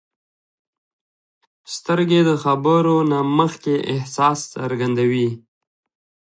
[1.75, 5.29] سترګې د خبرو نه مخکې احساس څرګندوي